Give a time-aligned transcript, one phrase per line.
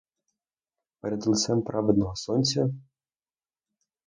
[1.01, 2.65] Перед лицем праведного сонця?